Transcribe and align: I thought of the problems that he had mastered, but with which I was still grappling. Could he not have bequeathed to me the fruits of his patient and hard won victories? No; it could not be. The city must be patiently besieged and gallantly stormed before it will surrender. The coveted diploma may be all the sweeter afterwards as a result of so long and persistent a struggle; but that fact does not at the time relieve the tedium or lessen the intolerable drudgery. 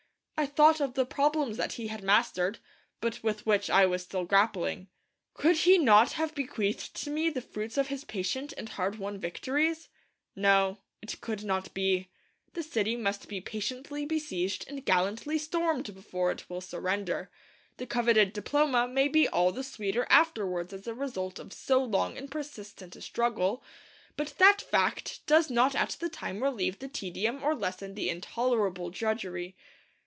I 0.37 0.47
thought 0.47 0.81
of 0.81 0.95
the 0.95 1.05
problems 1.05 1.57
that 1.57 1.73
he 1.73 1.89
had 1.89 2.01
mastered, 2.03 2.57
but 2.99 3.21
with 3.21 3.45
which 3.45 3.69
I 3.69 3.85
was 3.85 4.01
still 4.01 4.25
grappling. 4.25 4.87
Could 5.35 5.57
he 5.57 5.77
not 5.77 6.13
have 6.13 6.33
bequeathed 6.33 6.95
to 7.03 7.11
me 7.11 7.29
the 7.29 7.43
fruits 7.43 7.77
of 7.77 7.89
his 7.89 8.03
patient 8.03 8.51
and 8.57 8.67
hard 8.69 8.97
won 8.97 9.19
victories? 9.19 9.87
No; 10.35 10.79
it 10.99 11.21
could 11.21 11.43
not 11.43 11.71
be. 11.75 12.09
The 12.53 12.63
city 12.63 12.95
must 12.95 13.27
be 13.27 13.39
patiently 13.39 14.03
besieged 14.03 14.65
and 14.67 14.83
gallantly 14.83 15.37
stormed 15.37 15.93
before 15.93 16.31
it 16.31 16.49
will 16.49 16.59
surrender. 16.59 17.29
The 17.77 17.85
coveted 17.85 18.33
diploma 18.33 18.87
may 18.87 19.09
be 19.09 19.27
all 19.27 19.51
the 19.51 19.63
sweeter 19.63 20.07
afterwards 20.09 20.73
as 20.73 20.87
a 20.87 20.95
result 20.95 21.37
of 21.37 21.53
so 21.53 21.83
long 21.83 22.17
and 22.17 22.31
persistent 22.31 22.95
a 22.95 23.01
struggle; 23.01 23.63
but 24.17 24.33
that 24.39 24.59
fact 24.59 25.23
does 25.27 25.51
not 25.51 25.75
at 25.75 25.97
the 25.99 26.09
time 26.09 26.41
relieve 26.41 26.79
the 26.79 26.87
tedium 26.87 27.43
or 27.43 27.53
lessen 27.53 27.93
the 27.93 28.09
intolerable 28.09 28.89
drudgery. 28.89 29.55